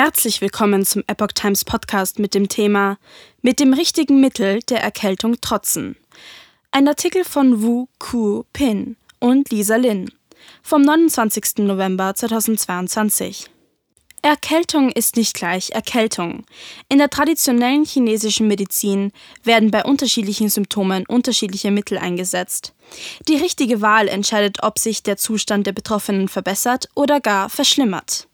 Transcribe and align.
Herzlich 0.00 0.40
willkommen 0.40 0.86
zum 0.86 1.02
Epoch 1.08 1.32
Times 1.34 1.64
Podcast 1.64 2.20
mit 2.20 2.32
dem 2.32 2.48
Thema 2.48 2.98
Mit 3.42 3.58
dem 3.58 3.72
richtigen 3.74 4.20
Mittel 4.20 4.60
der 4.68 4.80
Erkältung 4.80 5.40
trotzen. 5.40 5.96
Ein 6.70 6.86
Artikel 6.86 7.24
von 7.24 7.64
Wu 7.64 7.88
Ku 7.98 8.44
Pin 8.52 8.94
und 9.18 9.50
Lisa 9.50 9.74
Lin 9.74 10.08
vom 10.62 10.82
29. 10.82 11.64
November 11.64 12.14
2022. 12.14 13.50
Erkältung 14.22 14.92
ist 14.92 15.16
nicht 15.16 15.34
gleich 15.34 15.70
Erkältung. 15.70 16.46
In 16.88 16.98
der 16.98 17.10
traditionellen 17.10 17.84
chinesischen 17.84 18.46
Medizin 18.46 19.10
werden 19.42 19.72
bei 19.72 19.84
unterschiedlichen 19.84 20.48
Symptomen 20.48 21.06
unterschiedliche 21.08 21.72
Mittel 21.72 21.98
eingesetzt. 21.98 22.72
Die 23.26 23.36
richtige 23.36 23.80
Wahl 23.80 24.06
entscheidet, 24.06 24.62
ob 24.62 24.78
sich 24.78 25.02
der 25.02 25.16
Zustand 25.16 25.66
der 25.66 25.72
Betroffenen 25.72 26.28
verbessert 26.28 26.88
oder 26.94 27.20
gar 27.20 27.48
verschlimmert. 27.48 28.27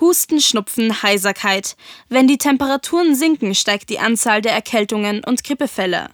Husten, 0.00 0.40
Schnupfen, 0.40 1.02
Heiserkeit. 1.02 1.76
Wenn 2.08 2.28
die 2.28 2.38
Temperaturen 2.38 3.14
sinken, 3.14 3.54
steigt 3.54 3.90
die 3.90 3.98
Anzahl 3.98 4.40
der 4.40 4.52
Erkältungen 4.52 5.24
und 5.24 5.44
Grippefälle. 5.44 6.10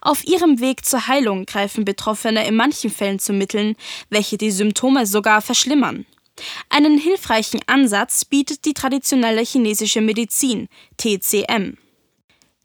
Auf 0.00 0.24
ihrem 0.24 0.60
Weg 0.60 0.84
zur 0.84 1.06
Heilung 1.06 1.46
greifen 1.46 1.84
Betroffene 1.84 2.46
in 2.46 2.56
manchen 2.56 2.90
Fällen 2.90 3.18
zu 3.18 3.32
Mitteln, 3.32 3.76
welche 4.10 4.38
die 4.38 4.50
Symptome 4.50 5.06
sogar 5.06 5.40
verschlimmern. 5.40 6.06
Einen 6.68 6.98
hilfreichen 6.98 7.60
Ansatz 7.66 8.24
bietet 8.24 8.64
die 8.64 8.74
traditionelle 8.74 9.42
chinesische 9.42 10.00
Medizin, 10.00 10.68
TCM. 10.96 11.76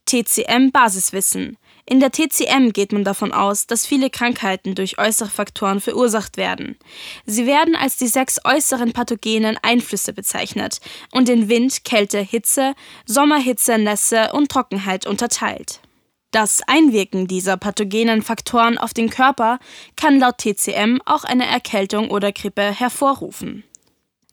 TCM 0.05 0.72
Basiswissen. 0.72 1.58
In 1.86 2.00
der 2.00 2.12
TCM 2.12 2.70
geht 2.72 2.94
man 2.94 3.04
davon 3.04 3.34
aus, 3.34 3.68
dass 3.68 3.86
viele 3.86 4.10
Krankheiten 4.10 4.73
durch 4.73 4.98
äußere 4.98 5.30
Faktoren 5.30 5.82
verursacht 5.82 6.38
werden. 6.38 6.78
Sie 7.26 7.46
werden 7.46 7.76
als 7.76 7.98
die 7.98 8.08
sechs 8.08 8.40
äußeren 8.46 8.94
pathogenen 8.94 9.58
Einflüsse 9.62 10.14
bezeichnet 10.14 10.80
und 11.12 11.28
in 11.28 11.50
Wind, 11.50 11.84
Kälte, 11.84 12.20
Hitze, 12.20 12.73
Sommerhitze, 13.06 13.78
Nässe 13.78 14.32
und 14.32 14.50
Trockenheit 14.50 15.06
unterteilt. 15.06 15.81
Das 16.31 16.61
Einwirken 16.66 17.28
dieser 17.28 17.58
pathogenen 17.58 18.22
Faktoren 18.22 18.78
auf 18.78 18.94
den 18.94 19.09
Körper 19.09 19.59
kann 19.95 20.20
laut 20.20 20.39
TCM 20.39 21.00
auch 21.06 21.26
eine 21.26 21.45
Erkältung 21.45 22.09
oder 22.09 22.31
Grippe 22.31 22.64
hervorrufen. 22.64 23.64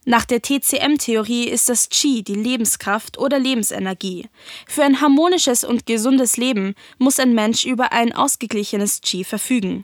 Nach 0.05 0.25
der 0.25 0.41
TCM-Theorie 0.41 1.47
ist 1.47 1.69
das 1.69 1.89
Qi 1.89 2.23
die 2.23 2.33
Lebenskraft 2.33 3.19
oder 3.19 3.37
Lebensenergie. 3.37 4.29
Für 4.67 4.83
ein 4.83 4.99
harmonisches 4.99 5.63
und 5.63 5.85
gesundes 5.85 6.37
Leben 6.37 6.73
muss 6.97 7.19
ein 7.19 7.35
Mensch 7.35 7.65
über 7.65 7.91
ein 7.91 8.11
ausgeglichenes 8.11 9.01
Qi 9.01 9.23
verfügen. 9.23 9.83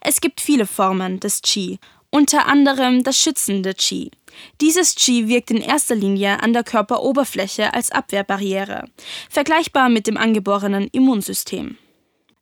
Es 0.00 0.22
gibt 0.22 0.40
viele 0.40 0.66
Formen 0.66 1.20
des 1.20 1.42
Qi, 1.42 1.78
unter 2.10 2.46
anderem 2.46 3.02
das 3.02 3.18
schützende 3.18 3.74
Qi. 3.74 4.10
Dieses 4.62 4.94
Qi 4.94 5.28
wirkt 5.28 5.50
in 5.50 5.60
erster 5.60 5.94
Linie 5.94 6.42
an 6.42 6.54
der 6.54 6.64
Körperoberfläche 6.64 7.74
als 7.74 7.92
Abwehrbarriere, 7.92 8.86
vergleichbar 9.28 9.90
mit 9.90 10.06
dem 10.06 10.16
angeborenen 10.16 10.88
Immunsystem. 10.92 11.76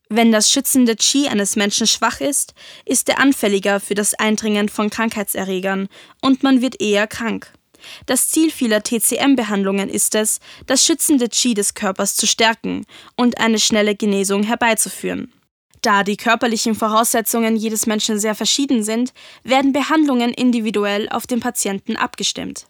Wenn 0.08 0.30
das 0.30 0.50
schützende 0.50 0.94
Qi 0.94 1.28
eines 1.28 1.56
Menschen 1.56 1.86
schwach 1.86 2.20
ist, 2.20 2.54
ist 2.84 3.08
er 3.08 3.18
anfälliger 3.18 3.80
für 3.80 3.94
das 3.94 4.14
Eindringen 4.14 4.68
von 4.68 4.88
Krankheitserregern 4.88 5.88
und 6.22 6.42
man 6.44 6.60
wird 6.60 6.80
eher 6.80 7.06
krank. 7.08 7.52
Das 8.06 8.28
Ziel 8.28 8.50
vieler 8.50 8.82
TCM-Behandlungen 8.82 9.88
ist 9.88 10.14
es, 10.14 10.40
das 10.66 10.84
schützende 10.84 11.28
Qi 11.28 11.54
des 11.54 11.74
Körpers 11.74 12.14
zu 12.14 12.26
stärken 12.26 12.86
und 13.16 13.38
eine 13.38 13.58
schnelle 13.58 13.96
Genesung 13.96 14.44
herbeizuführen. 14.44 15.32
Da 15.82 16.02
die 16.02 16.16
körperlichen 16.16 16.74
Voraussetzungen 16.74 17.56
jedes 17.56 17.86
Menschen 17.86 18.18
sehr 18.18 18.34
verschieden 18.34 18.82
sind, 18.82 19.12
werden 19.44 19.72
Behandlungen 19.72 20.32
individuell 20.32 21.08
auf 21.08 21.26
den 21.26 21.41
Patienten 21.41 21.96
abgestimmt. 21.96 22.66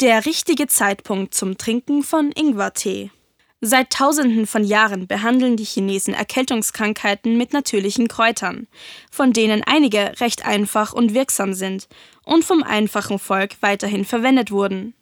Der 0.00 0.26
richtige 0.26 0.66
Zeitpunkt 0.66 1.34
zum 1.34 1.58
Trinken 1.58 2.02
von 2.02 2.30
Ingwertee. 2.32 3.10
Seit 3.60 3.90
Tausenden 3.90 4.46
von 4.46 4.62
Jahren 4.62 5.08
behandeln 5.08 5.56
die 5.56 5.64
Chinesen 5.64 6.14
Erkältungskrankheiten 6.14 7.36
mit 7.36 7.52
natürlichen 7.52 8.06
Kräutern, 8.06 8.68
von 9.10 9.32
denen 9.32 9.64
einige 9.64 10.12
recht 10.20 10.46
einfach 10.46 10.92
und 10.92 11.12
wirksam 11.12 11.54
sind 11.54 11.88
und 12.24 12.44
vom 12.44 12.62
einfachen 12.62 13.18
Volk 13.18 13.56
weiterhin 13.60 14.04
verwendet 14.04 14.52
wurden. 14.52 14.94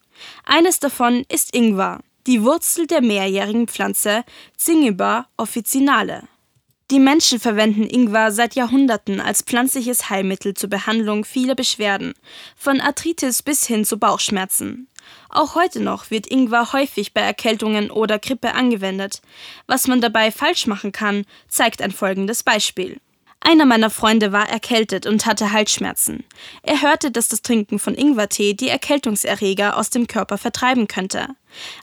Eines 0.44 0.80
davon 0.80 1.24
ist 1.28 1.54
Ingwer, 1.54 2.00
die 2.26 2.42
Wurzel 2.42 2.86
der 2.86 3.02
mehrjährigen 3.02 3.68
Pflanze 3.68 4.24
Zingiber 4.56 5.28
officinale. 5.36 6.22
Die 6.90 7.00
Menschen 7.00 7.40
verwenden 7.40 7.82
Ingwer 7.82 8.30
seit 8.30 8.54
Jahrhunderten 8.54 9.20
als 9.20 9.42
pflanzliches 9.42 10.08
Heilmittel 10.08 10.54
zur 10.54 10.70
Behandlung 10.70 11.24
vieler 11.24 11.56
Beschwerden, 11.56 12.14
von 12.56 12.80
Arthritis 12.80 13.42
bis 13.42 13.66
hin 13.66 13.84
zu 13.84 13.98
Bauchschmerzen. 13.98 14.88
Auch 15.28 15.54
heute 15.54 15.80
noch 15.80 16.10
wird 16.10 16.26
Ingwer 16.26 16.72
häufig 16.72 17.12
bei 17.14 17.20
Erkältungen 17.20 17.90
oder 17.90 18.18
Grippe 18.18 18.54
angewendet. 18.54 19.22
Was 19.66 19.86
man 19.86 20.00
dabei 20.00 20.30
falsch 20.30 20.66
machen 20.66 20.92
kann, 20.92 21.24
zeigt 21.48 21.82
ein 21.82 21.90
folgendes 21.90 22.42
Beispiel. 22.42 23.00
Einer 23.40 23.64
meiner 23.64 23.90
Freunde 23.90 24.32
war 24.32 24.48
erkältet 24.48 25.06
und 25.06 25.24
hatte 25.24 25.52
Halsschmerzen. 25.52 26.24
Er 26.62 26.82
hörte, 26.82 27.10
dass 27.10 27.28
das 27.28 27.42
Trinken 27.42 27.78
von 27.78 27.94
Ingwertee 27.94 28.54
die 28.54 28.68
Erkältungserreger 28.68 29.76
aus 29.76 29.90
dem 29.90 30.06
Körper 30.08 30.36
vertreiben 30.36 30.88
könnte. 30.88 31.28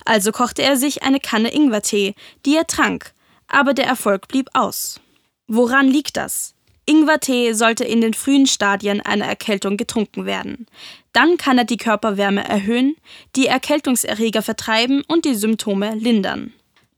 Also 0.03 0.31
kochte 0.31 0.61
er 0.61 0.75
sich 0.75 1.03
eine 1.03 1.19
Kanne 1.19 1.53
Ingwertee, 1.53 2.15
die 2.45 2.55
er 2.57 2.67
trank, 2.67 3.13
aber 3.47 3.73
der 3.73 3.85
Erfolg 3.85 4.27
blieb 4.27 4.49
aus. 4.53 4.99
Woran 5.47 5.87
liegt 5.87 6.17
das? 6.17 6.53
Ingwertee 6.85 7.53
sollte 7.53 7.83
in 7.85 8.01
den 8.01 8.13
frühen 8.13 8.45
Stadien 8.45 9.01
einer 9.01 9.25
Erkältung 9.25 9.77
getrunken 9.77 10.25
werden. 10.25 10.67
Dann 11.13 11.37
kann 11.37 11.57
er 11.57 11.65
die 11.65 11.77
Körperwärme 11.77 12.43
erhöhen, 12.47 12.95
die 13.35 13.47
Erkältungserreger 13.47 14.41
vertreiben 14.41 15.03
und 15.07 15.25
die 15.25 15.35
Symptome 15.35 15.95
lindern. 15.95 16.53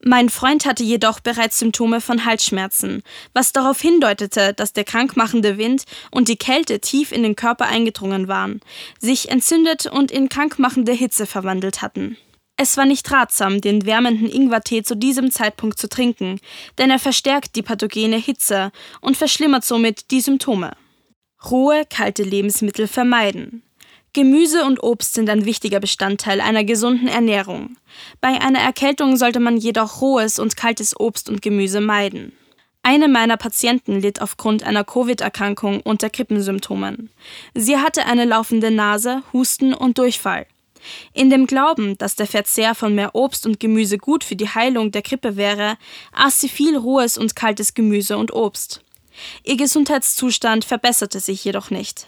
Mein 0.07 0.29
Freund 0.29 0.65
hatte 0.65 0.83
jedoch 0.83 1.19
bereits 1.19 1.57
Symptome 1.57 1.99
von 1.99 2.25
Halsschmerzen, 2.25 3.01
was 3.33 3.53
darauf 3.53 3.81
hindeutete, 3.81 4.53
dass 4.53 4.71
der 4.71 4.83
krankmachende 4.83 5.57
Wind 5.57 5.85
und 6.11 6.27
die 6.27 6.35
Kälte 6.35 6.79
tief 6.79 7.11
in 7.11 7.23
den 7.23 7.35
Körper 7.35 7.65
eingedrungen 7.65 8.27
waren, 8.27 8.61
sich 8.99 9.29
entzündet 9.31 9.87
und 9.87 10.11
in 10.11 10.29
krankmachende 10.29 10.91
Hitze 10.91 11.25
verwandelt 11.25 11.81
hatten. 11.81 12.17
Es 12.57 12.77
war 12.77 12.85
nicht 12.85 13.11
ratsam, 13.11 13.59
den 13.59 13.85
wärmenden 13.85 14.29
Ingwertee 14.29 14.81
zu 14.81 14.95
diesem 14.95 15.29
Zeitpunkt 15.29 15.77
zu 15.77 15.89
trinken, 15.89 16.39
denn 16.77 16.89
er 16.89 16.99
verstärkt 16.99 17.55
die 17.55 17.61
pathogene 17.61 18.15
Hitze 18.17 18.71
und 19.01 19.17
verschlimmert 19.17 19.65
somit 19.65 20.11
die 20.11 20.21
Symptome. 20.21 20.71
Rohe, 21.51 21.83
kalte 21.89 22.23
Lebensmittel 22.23 22.87
vermeiden. 22.87 23.61
Gemüse 24.13 24.63
und 24.63 24.81
Obst 24.81 25.13
sind 25.13 25.29
ein 25.29 25.43
wichtiger 25.43 25.81
Bestandteil 25.81 26.39
einer 26.39 26.63
gesunden 26.63 27.09
Ernährung. 27.09 27.75
Bei 28.21 28.39
einer 28.39 28.59
Erkältung 28.59 29.17
sollte 29.17 29.41
man 29.41 29.57
jedoch 29.57 29.99
rohes 29.99 30.39
und 30.39 30.55
kaltes 30.55 30.97
Obst 30.97 31.29
und 31.29 31.41
Gemüse 31.41 31.81
meiden. 31.81 32.31
Eine 32.81 33.09
meiner 33.09 33.35
Patienten 33.35 33.99
litt 33.99 34.21
aufgrund 34.21 34.63
einer 34.63 34.85
Covid-Erkrankung 34.85 35.81
unter 35.81 36.09
Grippensymptomen. 36.09 37.09
Sie 37.53 37.77
hatte 37.77 38.05
eine 38.05 38.23
laufende 38.23 38.71
Nase, 38.71 39.23
Husten 39.33 39.73
und 39.73 39.97
Durchfall. 39.97 40.45
In 41.13 41.29
dem 41.29 41.47
Glauben, 41.47 41.97
dass 41.97 42.15
der 42.15 42.27
Verzehr 42.27 42.75
von 42.75 42.95
mehr 42.95 43.15
Obst 43.15 43.45
und 43.45 43.59
Gemüse 43.59 43.97
gut 43.97 44.23
für 44.23 44.35
die 44.35 44.49
Heilung 44.49 44.91
der 44.91 45.01
Grippe 45.01 45.35
wäre, 45.35 45.77
aß 46.13 46.41
sie 46.41 46.49
viel 46.49 46.77
rohes 46.77 47.17
und 47.17 47.35
kaltes 47.35 47.73
Gemüse 47.73 48.17
und 48.17 48.33
Obst. 48.33 48.81
Ihr 49.43 49.57
Gesundheitszustand 49.57 50.65
verbesserte 50.65 51.19
sich 51.19 51.43
jedoch 51.43 51.69
nicht. 51.69 52.07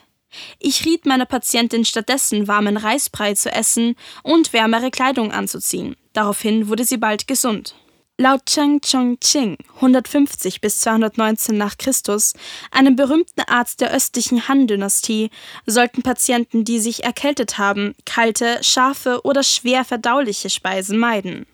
Ich 0.60 0.86
riet 0.86 1.06
meiner 1.06 1.26
Patientin 1.26 1.86
stattdessen 1.86 2.48
warmen 2.48 2.78
Reisbrei 2.78 3.34
zu 3.34 3.52
essen 3.52 3.96
und 4.24 4.54
wärmere 4.54 4.92
Kleidung 4.92 5.32
anzuziehen. 5.32 5.96
Daraufhin 6.14 6.68
wurde 6.68 6.84
sie 6.84 6.98
bald 6.98 7.28
gesund. 7.28 7.76
Laut 8.20 8.48
Cheng 8.48 8.82
Chongqing 8.82 9.58
150 9.76 10.60
bis 10.60 10.80
219 10.80 11.56
nach 11.56 11.78
Christus, 11.78 12.34
einem 12.72 12.96
berühmten 12.96 13.42
Arzt 13.42 13.80
der 13.80 13.94
östlichen 13.94 14.48
Han-Dynastie, 14.48 15.30
sollten 15.68 16.02
Patienten, 16.02 16.66
die 16.66 16.80
sich 16.80 17.04
erkältet 17.04 17.60
haben, 17.60 17.94
kalte, 18.08 18.58
scharfe 18.64 19.22
oder 19.24 19.44
schwer 19.44 19.86
verdauliche 19.86 20.50
Speisen 20.50 20.98
meiden. 20.98 21.46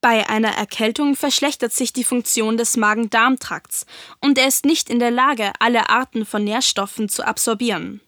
Bei 0.00 0.28
einer 0.28 0.56
Erkältung 0.56 1.14
verschlechtert 1.14 1.72
sich 1.72 1.92
die 1.92 2.02
Funktion 2.02 2.56
des 2.56 2.76
Magen-Darm-Trakts 2.76 3.86
und 4.20 4.38
er 4.38 4.48
ist 4.48 4.64
nicht 4.64 4.90
in 4.90 4.98
der 4.98 5.12
Lage, 5.12 5.52
alle 5.60 5.88
Arten 5.88 6.26
von 6.26 6.42
Nährstoffen 6.42 7.08
zu 7.08 7.24
absorbieren. 7.24 8.00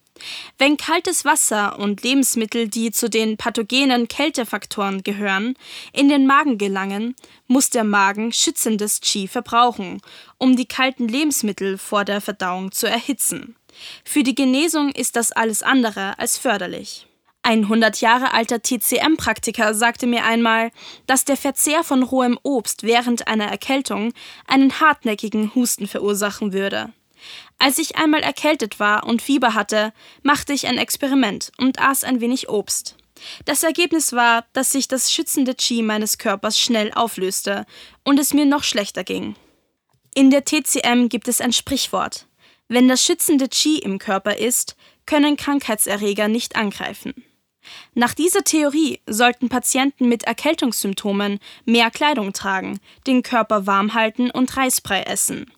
Wenn 0.58 0.76
kaltes 0.76 1.24
Wasser 1.24 1.78
und 1.78 2.02
Lebensmittel, 2.02 2.68
die 2.68 2.90
zu 2.90 3.10
den 3.10 3.36
pathogenen 3.36 4.08
Kältefaktoren 4.08 5.02
gehören, 5.02 5.54
in 5.92 6.08
den 6.08 6.26
Magen 6.26 6.58
gelangen, 6.58 7.16
muss 7.46 7.70
der 7.70 7.84
Magen 7.84 8.32
schützendes 8.32 9.00
Qi 9.00 9.26
verbrauchen, 9.26 10.00
um 10.38 10.56
die 10.56 10.66
kalten 10.66 11.08
Lebensmittel 11.08 11.78
vor 11.78 12.04
der 12.04 12.20
Verdauung 12.20 12.72
zu 12.72 12.88
erhitzen. 12.88 13.56
Für 14.04 14.22
die 14.22 14.34
Genesung 14.34 14.90
ist 14.90 15.16
das 15.16 15.32
alles 15.32 15.62
andere 15.62 16.18
als 16.18 16.38
förderlich. 16.38 17.06
Ein 17.46 17.64
100 17.64 18.00
Jahre 18.00 18.32
alter 18.32 18.62
TCM-Praktiker 18.62 19.74
sagte 19.74 20.06
mir 20.06 20.24
einmal, 20.24 20.70
dass 21.06 21.26
der 21.26 21.36
Verzehr 21.36 21.84
von 21.84 22.02
rohem 22.02 22.38
Obst 22.42 22.84
während 22.84 23.28
einer 23.28 23.44
Erkältung 23.44 24.14
einen 24.46 24.80
hartnäckigen 24.80 25.54
Husten 25.54 25.86
verursachen 25.86 26.54
würde. 26.54 26.94
Als 27.58 27.78
ich 27.78 27.96
einmal 27.96 28.22
erkältet 28.22 28.80
war 28.80 29.06
und 29.06 29.22
Fieber 29.22 29.54
hatte, 29.54 29.92
machte 30.22 30.52
ich 30.52 30.66
ein 30.66 30.78
Experiment 30.78 31.52
und 31.58 31.80
aß 31.80 32.04
ein 32.04 32.20
wenig 32.20 32.48
Obst. 32.48 32.96
Das 33.44 33.62
Ergebnis 33.62 34.12
war, 34.12 34.44
dass 34.52 34.70
sich 34.70 34.88
das 34.88 35.12
schützende 35.12 35.54
Qi 35.54 35.82
meines 35.82 36.18
Körpers 36.18 36.58
schnell 36.58 36.92
auflöste 36.92 37.64
und 38.02 38.18
es 38.18 38.34
mir 38.34 38.44
noch 38.44 38.64
schlechter 38.64 39.04
ging. 39.04 39.36
In 40.14 40.30
der 40.30 40.44
TCM 40.44 41.08
gibt 41.08 41.28
es 41.28 41.40
ein 41.40 41.52
Sprichwort. 41.52 42.26
Wenn 42.68 42.88
das 42.88 43.04
schützende 43.04 43.48
Qi 43.48 43.78
im 43.78 43.98
Körper 43.98 44.36
ist, 44.36 44.76
können 45.06 45.36
Krankheitserreger 45.36 46.28
nicht 46.28 46.56
angreifen. 46.56 47.14
Nach 47.94 48.14
dieser 48.14 48.44
Theorie 48.44 49.00
sollten 49.06 49.48
Patienten 49.48 50.08
mit 50.08 50.24
Erkältungssymptomen 50.24 51.38
mehr 51.64 51.90
Kleidung 51.90 52.32
tragen, 52.32 52.78
den 53.06 53.22
Körper 53.22 53.66
warm 53.66 53.94
halten 53.94 54.30
und 54.30 54.56
Reisbrei 54.56 55.02
essen. 55.02 55.50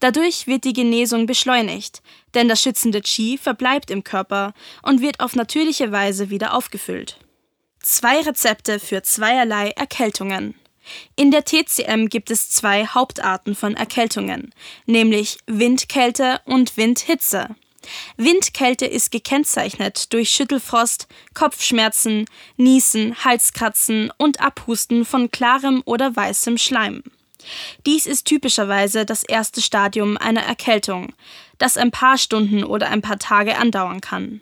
Dadurch 0.00 0.46
wird 0.46 0.64
die 0.64 0.72
Genesung 0.72 1.26
beschleunigt, 1.26 2.02
denn 2.34 2.48
das 2.48 2.62
schützende 2.62 3.00
Qi 3.00 3.38
verbleibt 3.38 3.90
im 3.90 4.04
Körper 4.04 4.52
und 4.82 5.00
wird 5.00 5.20
auf 5.20 5.34
natürliche 5.34 5.92
Weise 5.92 6.30
wieder 6.30 6.54
aufgefüllt. 6.54 7.18
Zwei 7.80 8.20
Rezepte 8.20 8.80
für 8.80 9.02
zweierlei 9.02 9.70
Erkältungen. 9.70 10.54
In 11.16 11.30
der 11.30 11.44
TCM 11.44 12.08
gibt 12.08 12.30
es 12.30 12.50
zwei 12.50 12.86
Hauptarten 12.86 13.54
von 13.54 13.76
Erkältungen, 13.76 14.54
nämlich 14.86 15.38
Windkälte 15.46 16.40
und 16.44 16.76
Windhitze. 16.76 17.54
Windkälte 18.16 18.86
ist 18.86 19.10
gekennzeichnet 19.10 20.12
durch 20.12 20.30
Schüttelfrost, 20.30 21.06
Kopfschmerzen, 21.34 22.26
Niesen, 22.56 23.24
Halskratzen 23.24 24.12
und 24.16 24.40
Abhusten 24.40 25.04
von 25.04 25.30
klarem 25.30 25.82
oder 25.84 26.14
weißem 26.14 26.58
Schleim. 26.58 27.02
Dies 27.86 28.06
ist 28.06 28.26
typischerweise 28.26 29.04
das 29.04 29.22
erste 29.22 29.62
Stadium 29.62 30.16
einer 30.16 30.42
Erkältung, 30.42 31.12
das 31.58 31.76
ein 31.76 31.90
paar 31.90 32.18
Stunden 32.18 32.64
oder 32.64 32.88
ein 32.88 33.02
paar 33.02 33.18
Tage 33.18 33.56
andauern 33.56 34.00
kann. 34.00 34.40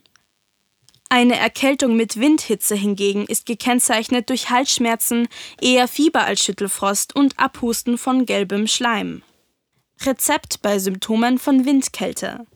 Eine 1.09 1.39
Erkältung 1.39 1.97
mit 1.97 2.19
Windhitze 2.19 2.75
hingegen 2.75 3.27
ist 3.27 3.47
gekennzeichnet 3.47 4.31
durch 4.31 4.51
Halsschmerzen, 4.51 5.29
eher 5.61 5.87
Fieber 5.87 6.25
als 6.25 6.43
Schüttelfrost 6.43 7.15
und 7.15 7.39
Abhusten 7.39 7.99
von 7.99 8.27
gelbem 8.27 8.67
Schleim. 8.67 9.23
Rezept 10.03 10.61
bei 10.61 10.79
Symptomen 10.79 11.39
von 11.39 11.67
Windkälte. 11.67 12.47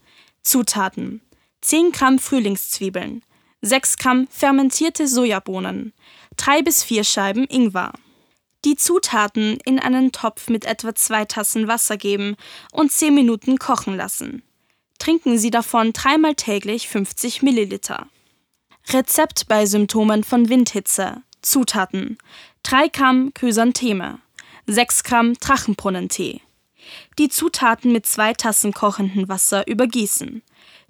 Zutaten: 0.43 1.21
10 1.61 1.93
Gramm 1.93 2.19
Frühlingszwiebeln, 2.19 3.23
6 3.62 3.97
Gramm 3.97 4.29
fermentierte 4.29 5.06
Sojabohnen, 5.06 5.93
3 6.37 6.62
bis 6.62 6.83
4 6.83 7.05
Scheiben 7.05 7.45
Ingwer. 7.45 7.93
Die 8.69 8.76
Zutaten 8.76 9.56
in 9.65 9.79
einen 9.79 10.12
Topf 10.12 10.50
mit 10.50 10.67
etwa 10.67 10.94
2 10.94 11.25
Tassen 11.25 11.69
Wasser 11.69 11.97
geben 11.97 12.37
und 12.70 12.93
10 12.93 13.15
Minuten 13.15 13.56
kochen 13.56 13.97
lassen. 13.97 14.43
Trinken 14.99 15.38
Sie 15.38 15.49
davon 15.49 15.94
dreimal 15.94 16.35
täglich 16.35 16.87
50 16.87 17.41
Milliliter. 17.41 18.09
Rezept 18.91 19.49
bei 19.49 19.65
Symptomen 19.65 20.23
von 20.23 20.50
Windhitze. 20.50 21.23
Zutaten: 21.41 22.19
3 22.65 22.88
Gramm 22.88 23.32
Chrysantheme, 23.32 24.19
6 24.67 25.03
Gramm 25.03 25.32
Drachenbrunnentee, 25.41 26.43
die 27.19 27.31
Zutaten 27.31 27.91
mit 27.91 28.05
zwei 28.05 28.35
Tassen 28.35 28.75
kochendem 28.75 29.31
Wasser 29.31 29.67
übergießen. 29.67 30.43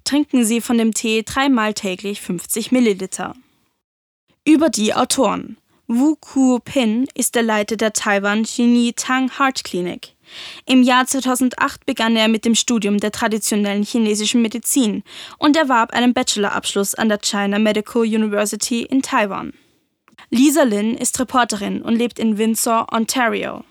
Trinken 0.02 0.44
Sie 0.44 0.60
von 0.60 0.78
dem 0.78 0.94
Tee 0.94 1.22
dreimal 1.22 1.74
täglich 1.74 2.22
50 2.22 2.72
Milliliter. 2.72 3.36
Über 4.44 4.68
die 4.68 4.94
Autoren. 4.94 5.58
Wu 5.90 6.16
Ku 6.16 6.58
Pin 6.58 7.08
ist 7.14 7.34
der 7.34 7.42
Leiter 7.42 7.78
der 7.78 7.94
Taiwan 7.94 8.44
Chini 8.44 8.92
Tang 8.94 9.30
Heart 9.38 9.64
Clinic. 9.64 10.14
Im 10.66 10.82
Jahr 10.82 11.06
2008 11.06 11.86
begann 11.86 12.14
er 12.14 12.28
mit 12.28 12.44
dem 12.44 12.54
Studium 12.54 12.98
der 12.98 13.10
traditionellen 13.10 13.84
chinesischen 13.84 14.42
Medizin 14.42 15.02
und 15.38 15.56
erwarb 15.56 15.94
einen 15.94 16.12
Bachelorabschluss 16.12 16.94
an 16.94 17.08
der 17.08 17.20
China 17.22 17.58
Medical 17.58 18.02
University 18.02 18.82
in 18.82 19.00
Taiwan. 19.00 19.54
Lisa 20.28 20.64
Lin 20.64 20.94
ist 20.94 21.18
Reporterin 21.20 21.80
und 21.80 21.96
lebt 21.96 22.18
in 22.18 22.36
Windsor, 22.36 22.88
Ontario. 22.92 23.64